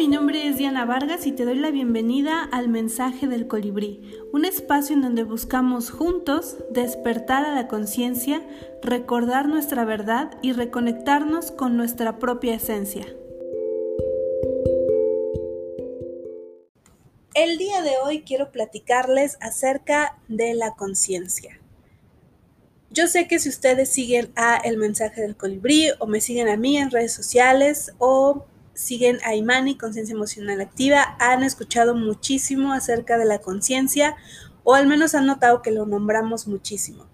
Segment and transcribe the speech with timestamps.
[0.00, 4.00] mi nombre es Diana Vargas y te doy la bienvenida al Mensaje del Colibrí,
[4.32, 8.42] un espacio en donde buscamos juntos despertar a la conciencia,
[8.80, 13.04] recordar nuestra verdad y reconectarnos con nuestra propia esencia.
[17.34, 21.60] El día de hoy quiero platicarles acerca de la conciencia.
[22.88, 26.56] Yo sé que si ustedes siguen a El Mensaje del Colibrí o me siguen a
[26.56, 28.46] mí en redes sociales o
[28.80, 34.16] siguen a Imani, Conciencia Emocional Activa, han escuchado muchísimo acerca de la conciencia
[34.64, 37.06] o al menos han notado que lo nombramos muchísimo.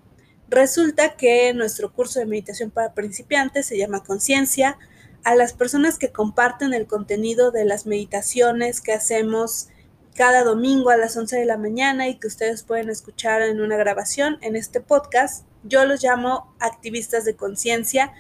[0.49, 4.79] Resulta que nuestro curso de meditación para principiantes se llama Conciencia.
[5.25, 9.69] A las personas que comparten el contenido de las meditaciones que hacemos
[10.15, 13.77] cada domingo a las 11 de la mañana y que ustedes pueden escuchar en una
[13.77, 18.13] grabación en este podcast, yo los llamo activistas de conciencia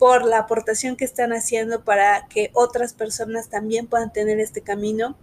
[0.00, 5.18] por la aportación que están haciendo para que otras personas también puedan tener este camino.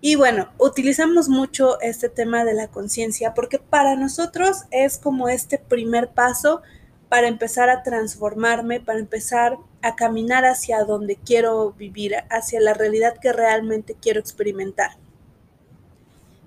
[0.00, 5.58] Y bueno, utilizamos mucho este tema de la conciencia porque para nosotros es como este
[5.58, 6.62] primer paso
[7.10, 13.18] para empezar a transformarme, para empezar a caminar hacia donde quiero vivir, hacia la realidad
[13.20, 14.92] que realmente quiero experimentar.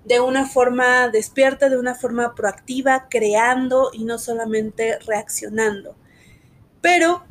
[0.04, 5.94] De una forma despierta, de una forma proactiva, creando y no solamente reaccionando.
[6.80, 7.22] Pero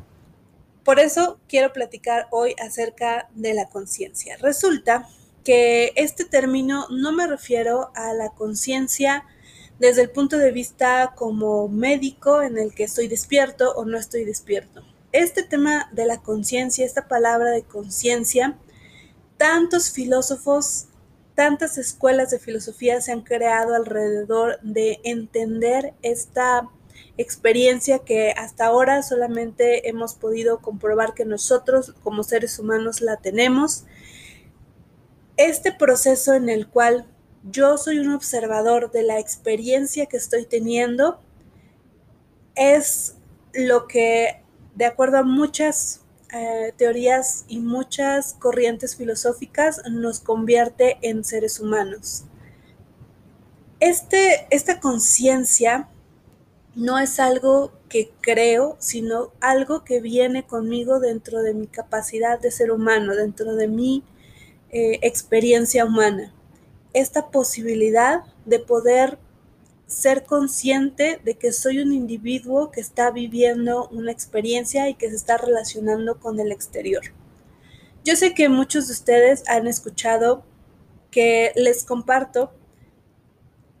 [0.86, 4.36] por eso quiero platicar hoy acerca de la conciencia.
[4.40, 5.08] Resulta
[5.42, 9.24] que este término no me refiero a la conciencia
[9.80, 14.24] desde el punto de vista como médico en el que estoy despierto o no estoy
[14.24, 14.84] despierto.
[15.10, 18.56] Este tema de la conciencia, esta palabra de conciencia,
[19.38, 20.86] tantos filósofos,
[21.34, 26.68] tantas escuelas de filosofía se han creado alrededor de entender esta
[27.18, 33.84] experiencia que hasta ahora solamente hemos podido comprobar que nosotros como seres humanos la tenemos.
[35.36, 37.06] Este proceso en el cual
[37.50, 41.20] yo soy un observador de la experiencia que estoy teniendo
[42.54, 43.16] es
[43.52, 44.42] lo que,
[44.74, 46.02] de acuerdo a muchas
[46.32, 52.24] eh, teorías y muchas corrientes filosóficas, nos convierte en seres humanos.
[53.78, 55.88] Este, esta conciencia
[56.76, 62.50] no es algo que creo, sino algo que viene conmigo dentro de mi capacidad de
[62.50, 64.04] ser humano, dentro de mi
[64.70, 66.34] eh, experiencia humana.
[66.92, 69.18] Esta posibilidad de poder
[69.86, 75.16] ser consciente de que soy un individuo que está viviendo una experiencia y que se
[75.16, 77.04] está relacionando con el exterior.
[78.04, 80.44] Yo sé que muchos de ustedes han escuchado
[81.10, 82.52] que les comparto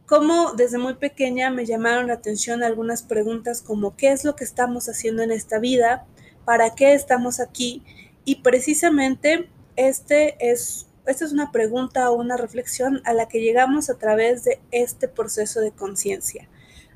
[0.06, 4.44] cómo desde muy pequeña me llamaron la atención algunas preguntas como qué es lo que
[4.44, 6.06] estamos haciendo en esta vida,
[6.44, 7.82] para qué estamos aquí
[8.24, 13.90] y precisamente este es, esta es una pregunta o una reflexión a la que llegamos
[13.90, 16.48] a través de este proceso de conciencia,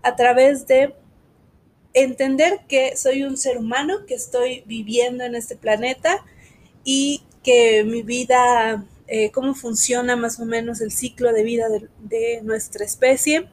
[0.03, 0.95] a través de
[1.93, 6.25] entender que soy un ser humano, que estoy viviendo en este planeta
[6.85, 11.67] y que mi vida eh, cómo funciona más o menos el ciclo de vida
[11.99, 13.49] de, nuestra especie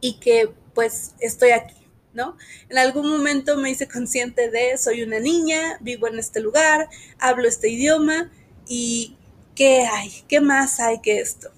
[0.00, 1.76] y que pues estoy aquí,
[2.12, 2.36] ¿no?
[2.68, 6.88] En algún momento me hice consciente de soy una niña, vivo en este lugar,
[7.20, 8.32] hablo este idioma
[8.66, 9.16] y
[9.54, 10.10] ¿qué hay?
[10.26, 11.52] ¿Qué más hay que esto?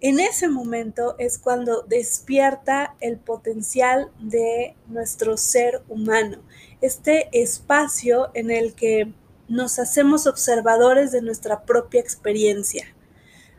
[0.00, 6.42] En ese momento es cuando despierta el potencial de nuestro ser humano,
[6.80, 9.12] este espacio en el que
[9.50, 12.86] nos hacemos observadores de nuestra propia experiencia.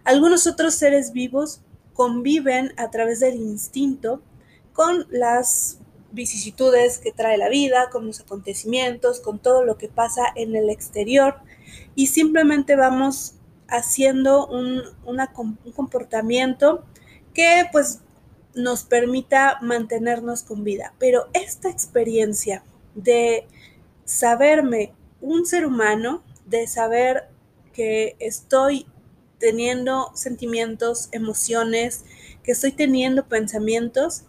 [0.06, 1.62] Algunos otros seres vivos
[1.94, 4.22] conviven a través del instinto
[4.74, 5.80] con las
[6.14, 10.70] vicisitudes que trae la vida, con los acontecimientos, con todo lo que pasa en el
[10.70, 11.36] exterior
[11.94, 13.34] y simplemente vamos
[13.68, 16.86] haciendo un, un comportamiento
[17.34, 18.00] que pues
[18.56, 20.94] nos permita mantenernos con vida.
[21.00, 22.64] Pero esta experiencia
[22.96, 23.46] de
[24.06, 27.30] saberme un ser humano, de saber
[27.74, 28.88] que estoy
[29.40, 32.04] teniendo sentimientos, emociones,
[32.44, 34.24] que estoy teniendo pensamientos,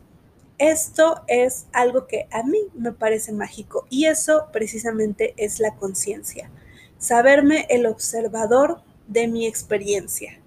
[0.58, 6.50] esto es algo que a mí me parece mágico y eso precisamente es la conciencia,
[6.98, 10.38] saberme el observador de mi experiencia.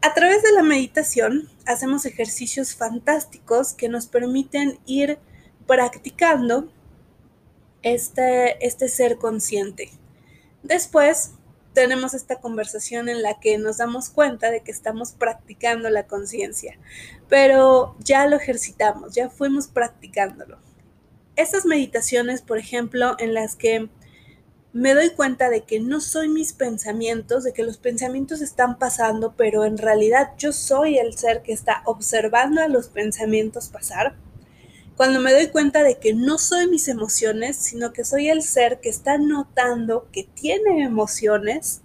[0.00, 5.18] A través de la meditación hacemos ejercicios fantásticos que nos permiten ir
[5.66, 6.72] practicando
[7.82, 9.90] este, este ser consciente.
[10.62, 11.32] Después
[11.72, 16.78] tenemos esta conversación en la que nos damos cuenta de que estamos practicando la conciencia,
[17.28, 20.58] pero ya lo ejercitamos, ya fuimos practicándolo.
[21.34, 23.88] Estas meditaciones, por ejemplo, en las que
[24.74, 29.34] me doy cuenta de que no soy mis pensamientos, de que los pensamientos están pasando,
[29.36, 34.14] pero en realidad yo soy el ser que está observando a los pensamientos pasar.
[34.96, 38.80] Cuando me doy cuenta de que no soy mis emociones, sino que soy el ser
[38.80, 41.80] que está notando que tiene emociones.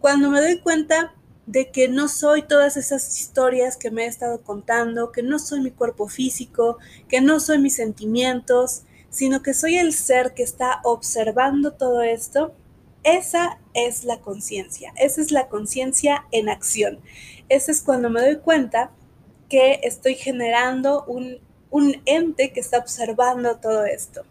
[0.00, 1.14] Cuando me doy cuenta
[1.46, 5.60] de que no soy todas esas historias que me he estado contando, que no soy
[5.60, 6.78] mi cuerpo físico,
[7.08, 12.54] que no soy mis sentimientos, sino que soy el ser que está observando todo esto,
[13.04, 17.00] esa es la conciencia, esa es la conciencia en acción.
[17.48, 18.92] Ese es cuando me doy cuenta
[19.48, 21.40] que estoy generando un,
[21.72, 24.22] un ente que está observando todo esto.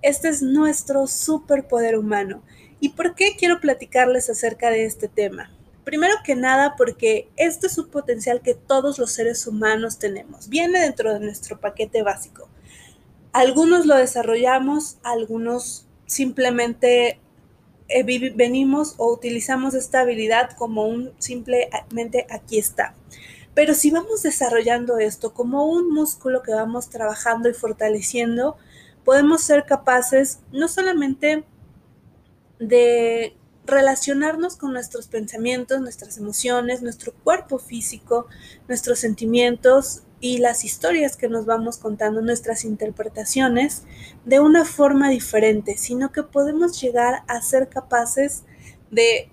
[0.00, 2.42] Este es nuestro superpoder humano.
[2.80, 5.50] ¿Y por qué quiero platicarles acerca de este tema?
[5.84, 10.48] Primero que nada porque este es un potencial que todos los seres humanos tenemos.
[10.48, 12.48] Viene dentro de nuestro paquete básico.
[13.32, 17.18] Algunos lo desarrollamos, algunos simplemente
[17.88, 22.94] eh, venimos o utilizamos esta habilidad como un simplemente aquí está.
[23.54, 28.56] Pero si vamos desarrollando esto como un músculo que vamos trabajando y fortaleciendo,
[29.04, 31.44] podemos ser capaces no solamente
[32.58, 33.36] de
[33.66, 38.26] relacionarnos con nuestros pensamientos, nuestras emociones, nuestro cuerpo físico,
[38.68, 43.84] nuestros sentimientos y las historias que nos vamos contando, nuestras interpretaciones,
[44.24, 48.42] de una forma diferente, sino que podemos llegar a ser capaces
[48.90, 49.30] de,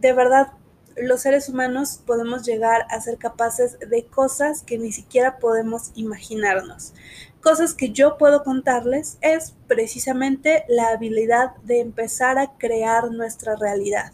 [0.00, 0.52] de verdad,
[0.96, 6.92] los seres humanos podemos llegar a ser capaces de cosas que ni siquiera podemos imaginarnos.
[7.40, 14.12] Cosas que yo puedo contarles es precisamente la habilidad de empezar a crear nuestra realidad.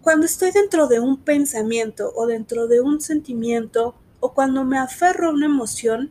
[0.00, 5.28] Cuando estoy dentro de un pensamiento o dentro de un sentimiento o cuando me aferro
[5.28, 6.10] a una emoción,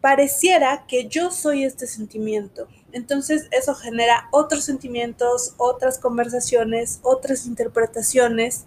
[0.00, 2.68] pareciera que yo soy este sentimiento.
[2.96, 8.64] Entonces eso genera otros sentimientos, otras conversaciones, otras interpretaciones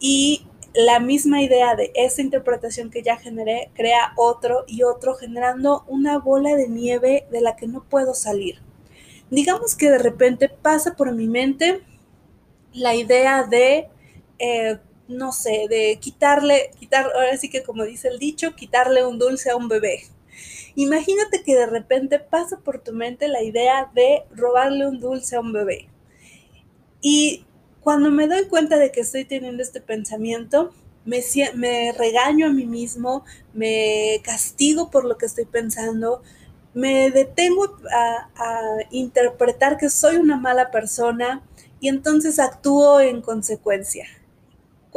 [0.00, 5.84] y la misma idea de esa interpretación que ya generé crea otro y otro generando
[5.86, 8.62] una bola de nieve de la que no puedo salir.
[9.28, 11.82] Digamos que de repente pasa por mi mente
[12.72, 13.90] la idea de
[14.38, 14.78] eh,
[15.08, 19.50] no sé, de quitarle, quitar, ahora sí que como dice el dicho, quitarle un dulce
[19.50, 20.04] a un bebé.
[20.78, 25.40] Imagínate que de repente pasa por tu mente la idea de robarle un dulce a
[25.40, 25.88] un bebé.
[27.00, 27.44] Y
[27.80, 30.72] cuando me doy cuenta de que estoy teniendo este pensamiento,
[31.04, 36.22] me, regaño a mí mismo, me castigo por lo que estoy pensando,
[36.74, 38.60] me detengo a, a
[38.92, 41.42] interpretar que soy una mala persona
[41.80, 44.06] y entonces actúo en consecuencia.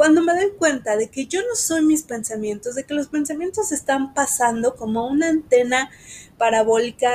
[0.02, 3.70] Cuando me doy cuenta de que yo no soy mis pensamientos, de que los pensamientos
[3.70, 5.90] están pasando como una antena
[6.38, 7.08] parabólica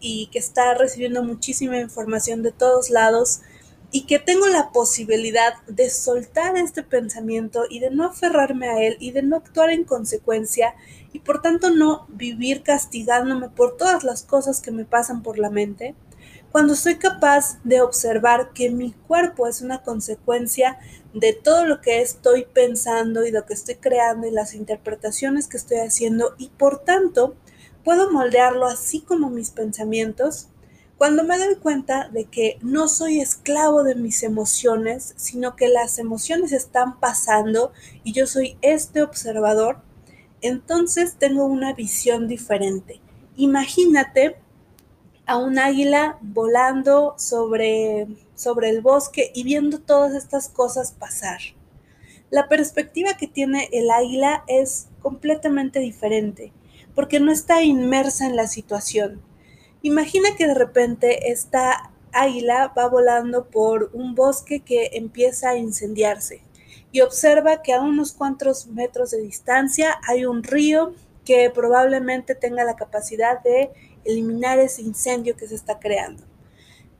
[0.00, 3.42] y que está recibiendo muchísima información de todos lados
[3.92, 8.96] y que tengo la posibilidad de soltar este pensamiento y de no aferrarme a él
[9.00, 10.74] y de no actuar en consecuencia
[11.12, 15.50] y por tanto no vivir castigándome por todas las cosas que me pasan por la
[15.50, 15.94] mente,
[16.52, 20.78] cuando soy capaz de observar que mi cuerpo es una consecuencia
[21.12, 25.56] de todo lo que estoy pensando y lo que estoy creando y las interpretaciones que
[25.56, 27.34] estoy haciendo y por tanto
[27.84, 30.48] puedo moldearlo así como mis pensamientos,
[30.98, 35.98] cuando me doy cuenta de que no soy esclavo de mis emociones, sino que las
[35.98, 37.72] emociones están pasando
[38.04, 39.78] y yo soy este observador,
[40.42, 43.00] entonces tengo una visión diferente.
[43.36, 44.36] Imagínate
[45.30, 51.38] a un águila volando sobre, sobre el bosque y viendo todas estas cosas pasar.
[52.30, 56.52] La perspectiva que tiene el águila es completamente diferente,
[56.96, 59.22] porque no está inmersa en la situación.
[59.82, 66.42] Imagina que de repente esta águila va volando por un bosque que empieza a incendiarse
[66.90, 70.92] y observa que a unos cuantos metros de distancia hay un río
[71.24, 73.70] que probablemente tenga la capacidad de
[74.04, 76.24] eliminar ese incendio que se está creando.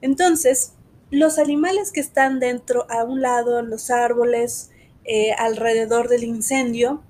[0.00, 0.74] Entonces,
[1.10, 4.70] los animales que están dentro, a un lado, en los árboles,
[5.04, 7.02] eh, alrededor del incendio,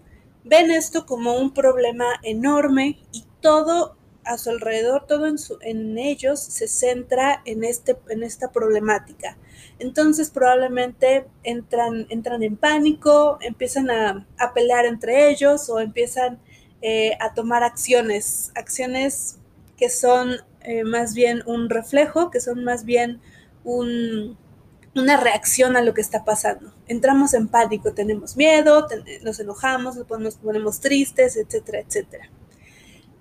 [0.45, 6.41] ven esto como un problema enorme y todo a su alrededor, todo en, en ellos
[6.41, 9.37] se centra en, este, en esta problemática.
[9.79, 16.39] Entonces probablemente entran, entran en pánico, empiezan a, a pelear entre ellos o empiezan
[16.83, 19.40] eh, a tomar acciones, acciones
[19.81, 23.21] que son eh, más bien un reflejo, que son más bien
[23.65, 26.75] una reacción a lo que está pasando.
[26.87, 28.87] Entramos en pánico, tenemos miedo,
[29.23, 32.31] nos enojamos, nos ponemos tristes, etcétera, etcétera.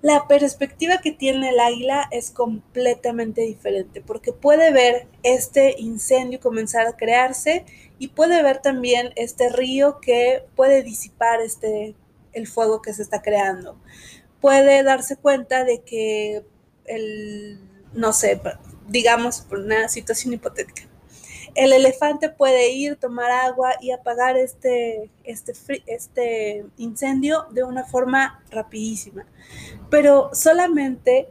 [0.02, 6.86] la perspectiva que tiene el águila es completamente diferente porque puede ver este incendio comenzar
[6.86, 7.64] a crearse
[7.98, 11.94] y puede ver también este río que puede disipar este
[12.32, 13.76] el fuego que se está creando.
[14.40, 16.44] Puede darse cuenta de que
[16.84, 17.60] el
[17.92, 18.40] no sé,
[18.88, 20.82] digamos por una situación hipotética.
[21.56, 25.52] El elefante puede ir, tomar agua y apagar este, este,
[25.86, 29.26] este incendio de una forma rapidísima
[29.90, 31.28] pero solamente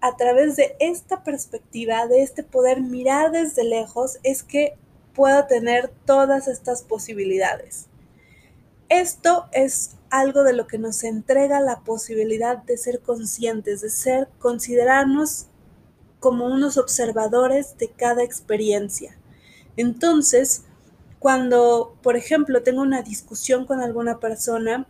[0.00, 4.74] a través de esta perspectiva, de este poder mirar desde lejos, es que
[5.14, 7.86] puedo tener todas estas posibilidades.
[8.92, 14.28] Esto es algo de lo que nos entrega la posibilidad de ser conscientes, de ser,
[14.38, 15.46] considerarnos
[16.20, 19.16] como unos observadores de cada experiencia.
[19.78, 20.64] Entonces,
[21.18, 24.86] cuando, por ejemplo, tengo una discusión con alguna persona,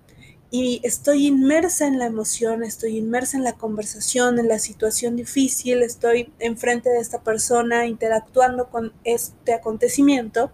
[0.51, 5.81] y estoy inmersa en la emoción, estoy inmersa en la conversación, en la situación difícil,
[5.81, 10.51] estoy enfrente de esta persona interactuando con este acontecimiento,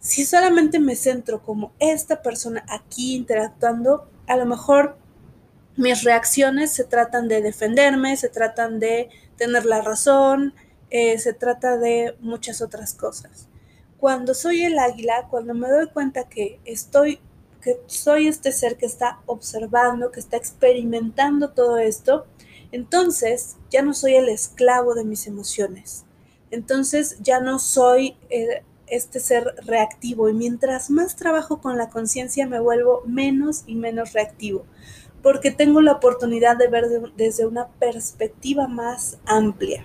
[0.00, 4.96] si solamente me centro como esta persona aquí interactuando, a lo mejor
[5.76, 10.54] mis reacciones se tratan de defenderme, se tratan de tener la razón,
[10.90, 13.48] eh, se trata de muchas otras cosas.
[13.98, 17.20] Cuando soy el águila, cuando me doy cuenta que estoy
[17.60, 22.26] que soy este ser que está observando, que está experimentando todo esto,
[22.72, 26.04] entonces ya no soy el esclavo de mis emociones.
[26.50, 32.46] Entonces ya no soy eh, este ser reactivo y mientras más trabajo con la conciencia
[32.46, 34.66] me vuelvo menos y menos reactivo,
[35.22, 39.84] porque tengo la oportunidad de ver desde una perspectiva más amplia.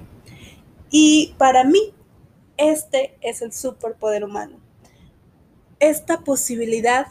[0.90, 1.94] Y para mí,
[2.58, 4.60] este es el superpoder humano.
[5.80, 7.08] Esta posibilidad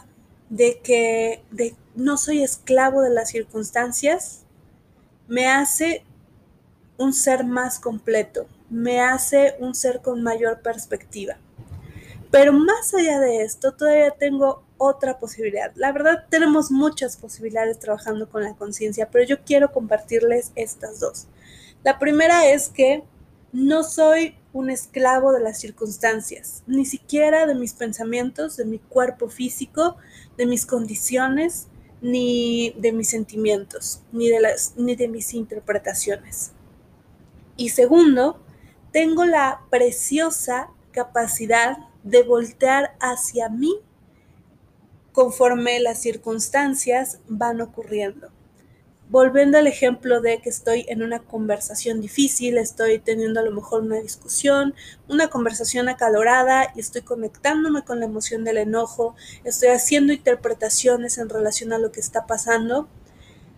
[0.48, 4.44] de que de, no soy esclavo de las circunstancias,
[5.26, 6.04] me hace
[6.98, 11.36] un ser más completo, me hace un ser con mayor perspectiva.
[12.34, 15.70] Pero más allá de esto, todavía tengo otra posibilidad.
[15.76, 21.28] La verdad, tenemos muchas posibilidades trabajando con la conciencia, pero yo quiero compartirles estas dos.
[21.84, 23.04] La primera es que
[23.52, 29.28] no soy un esclavo de las circunstancias, ni siquiera de mis pensamientos, de mi cuerpo
[29.28, 29.96] físico,
[30.36, 31.68] de mis condiciones,
[32.02, 36.50] ni de mis sentimientos, ni de, las, ni de mis interpretaciones.
[37.56, 38.40] Y segundo,
[38.90, 43.74] tengo la preciosa capacidad de voltear hacia mí
[45.12, 48.30] conforme las circunstancias van ocurriendo.
[49.10, 53.82] Volviendo al ejemplo de que estoy en una conversación difícil, estoy teniendo a lo mejor
[53.82, 54.74] una discusión,
[55.08, 61.28] una conversación acalorada y estoy conectándome con la emoción del enojo, estoy haciendo interpretaciones en
[61.28, 62.88] relación a lo que está pasando,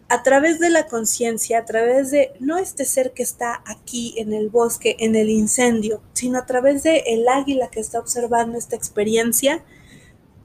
[0.08, 4.32] a través de la conciencia, a través de no este ser que está aquí en
[4.32, 8.76] el bosque, en el incendio, sino a través de el águila que está observando esta
[8.76, 9.64] experiencia,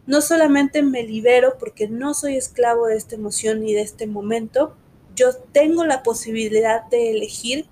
[0.08, 4.76] no solamente me libero porque no soy esclavo de esta emoción ni de este momento,
[5.16, 7.68] yo tengo la posibilidad de elegir,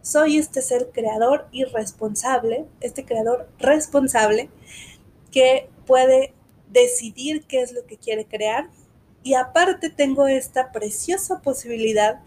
[0.00, 4.48] soy este ser creador y responsable, este creador responsable
[5.32, 6.34] que puede
[6.70, 8.68] decidir qué es lo que quiere crear
[9.22, 12.20] y aparte tengo esta preciosa posibilidad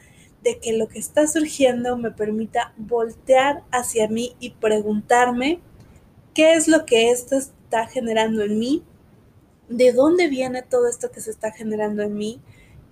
[0.44, 5.60] de que lo que está surgiendo me permita voltear hacia mí y preguntarme
[6.34, 8.84] qué es lo que esto está generando en mí,
[9.70, 12.42] de dónde viene todo esto que se está generando en mí,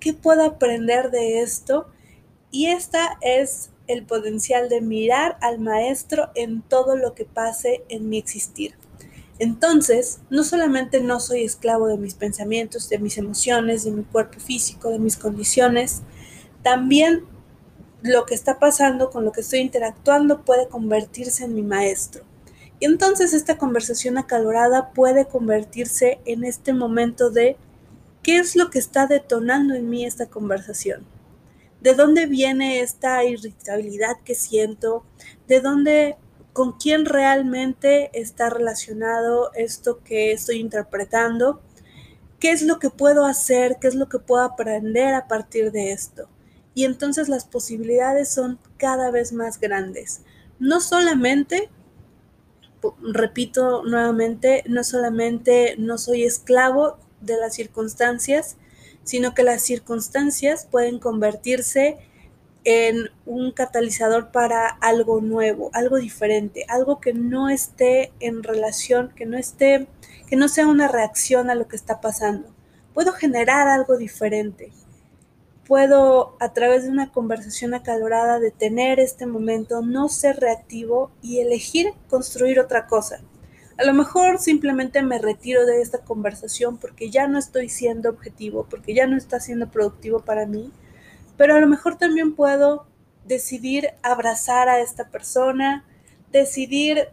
[0.03, 1.87] ¿Qué puedo aprender de esto?
[2.51, 8.09] Y esta es el potencial de mirar al maestro en todo lo que pase en
[8.09, 8.75] mi existir.
[9.39, 14.39] Entonces, no solamente no soy esclavo de mis pensamientos, de mis emociones, de mi cuerpo
[14.39, 16.01] físico, de mis condiciones,
[16.61, 17.23] también
[18.01, 22.23] lo que está pasando con lo que estoy interactuando puede convertirse en mi maestro.
[22.79, 27.57] Y entonces esta conversación acalorada puede convertirse en este momento de
[28.23, 31.05] ¿Qué es lo que está detonando en mí esta conversación?
[31.81, 35.03] ¿De dónde viene esta irritabilidad que siento?
[35.45, 36.15] ¿De dónde,
[36.53, 41.61] con quién realmente está relacionado esto que estoy interpretando?
[42.39, 43.77] ¿Qué es lo que puedo hacer?
[43.81, 46.29] ¿Qué es lo que puedo aprender a partir de esto?
[46.75, 50.21] Y entonces las posibilidades son cada vez más grandes.
[50.59, 51.69] No solamente
[53.01, 58.57] repito nuevamente, no solamente no soy esclavo de las circunstancias,
[59.03, 62.12] sino que las circunstancias pueden convertirse en
[63.25, 69.37] un catalizador para algo nuevo, algo diferente, algo que no esté en relación, que no
[69.37, 69.87] esté,
[70.27, 72.53] que no sea una reacción a lo que está pasando.
[72.93, 74.71] Puedo generar algo diferente.
[75.65, 81.93] puedo a través de una conversación acalorada detener este momento, no ser reactivo y elegir
[82.09, 83.21] construir otra cosa.
[83.77, 88.67] A lo mejor simplemente me retiro de esta conversación porque ya no estoy siendo objetivo,
[88.69, 90.71] porque ya no está siendo productivo para mí,
[91.37, 92.85] pero a lo mejor también puedo
[93.25, 95.85] decidir abrazar a esta persona,
[96.31, 97.09] decidir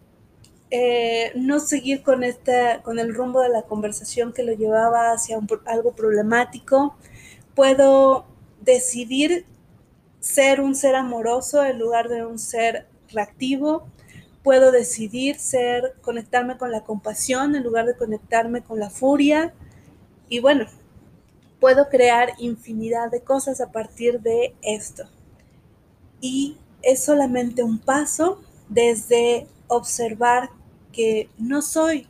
[0.70, 5.38] eh, no seguir con, esta, con el rumbo de la conversación que lo llevaba hacia
[5.66, 6.96] algo problemático.
[7.54, 8.26] Puedo
[8.60, 9.46] decidir
[10.20, 13.88] ser un ser amoroso en lugar de un ser reactivo.
[14.44, 19.52] Puedo decidir ser, conectarme con la compasión en lugar de conectarme con la furia.
[20.28, 20.66] Y bueno,
[21.60, 25.04] puedo crear infinidad de cosas a partir de esto.
[26.20, 30.50] Y es solamente un paso desde observar
[30.92, 32.08] que no soy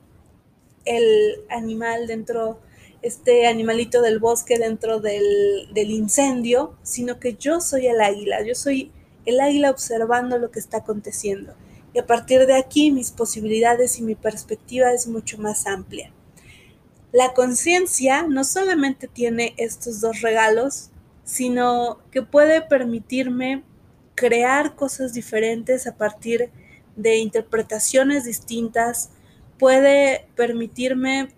[0.85, 2.61] el animal dentro,
[3.02, 8.54] este animalito del bosque dentro del, del, incendio, sino que yo soy el águila, yo
[8.54, 8.90] soy
[9.26, 11.54] el águila observando lo que está aconteciendo.
[11.92, 16.12] Y a partir de aquí mis posibilidades y mi perspectiva es mucho más amplia.
[17.12, 20.90] La conciencia no solamente tiene estos dos regalos,
[21.25, 23.64] sino que puede permitirme
[24.14, 26.50] crear cosas diferentes a partir
[26.95, 29.11] de interpretaciones distintas,
[29.59, 31.35] puede permitirme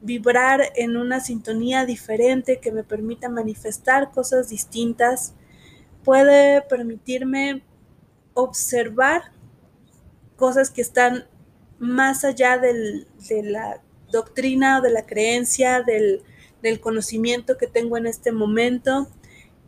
[0.00, 5.34] vibrar en una sintonía diferente que me permita manifestar cosas distintas,
[6.02, 7.62] puede permitirme
[8.34, 9.32] observar
[10.36, 11.26] cosas que están
[11.78, 13.80] más allá del, de la
[14.14, 16.22] doctrina o de la creencia, del,
[16.62, 19.08] del conocimiento que tengo en este momento.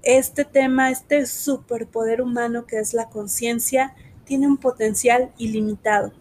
[0.02, 6.12] Este tema, este superpoder humano que es la conciencia, tiene un potencial ilimitado,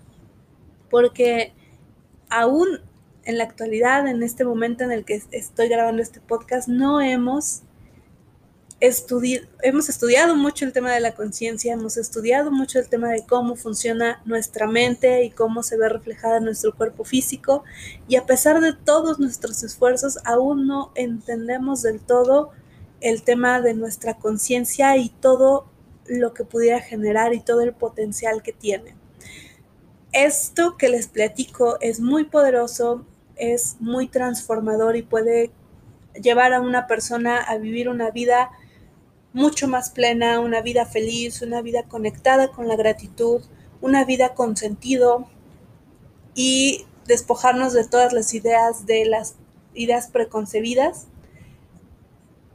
[0.90, 1.54] porque
[2.30, 2.82] aún
[3.24, 7.64] en la actualidad, en este momento en el que estoy grabando este podcast, no hemos
[8.80, 13.56] hemos estudiado mucho el tema de la conciencia, hemos estudiado mucho el tema de cómo
[13.56, 17.64] funciona nuestra mente y cómo se ve reflejada en nuestro cuerpo físico,
[18.08, 22.52] y a pesar de todos nuestros esfuerzos, aún no entendemos del todo
[23.02, 25.68] el tema de nuestra conciencia y todo
[26.08, 28.96] lo que pudiera generar y todo el potencial que tiene.
[30.12, 35.52] Esto que les platico es muy poderoso, es muy transformador y puede
[36.22, 38.52] llevar a una persona a vivir una vida
[39.36, 43.42] mucho más plena, una vida feliz, una vida conectada con la gratitud,
[43.82, 45.28] una vida con sentido
[46.34, 49.36] y despojarnos de todas las ideas, de las
[49.74, 51.08] ideas preconcebidas.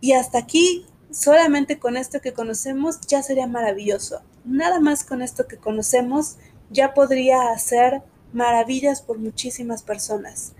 [0.00, 4.22] Y hasta aquí, solamente con esto que conocemos, ya sería maravilloso.
[4.46, 6.38] Nada más con esto que conocemos,
[6.70, 8.00] ya podría hacer
[8.32, 10.54] maravillas por muchísimas personas.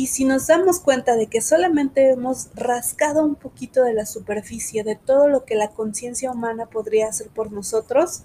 [0.00, 4.82] Y si nos damos cuenta de que solamente hemos rascado un poquito de la superficie
[4.82, 8.22] de todo lo que la conciencia humana podría hacer por nosotros,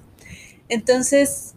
[0.70, 1.54] entonces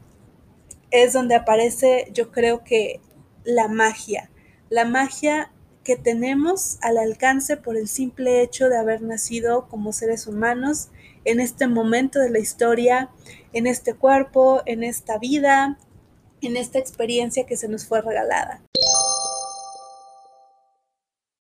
[0.90, 3.00] es donde aparece, yo creo que
[3.44, 4.28] la magia,
[4.70, 5.52] la magia
[5.84, 10.88] que tenemos al alcance por el simple hecho de haber nacido como seres humanos
[11.26, 13.08] en este momento de la historia,
[13.52, 15.78] en este cuerpo, en esta vida,
[16.40, 18.64] en esta experiencia que se nos fue regalada.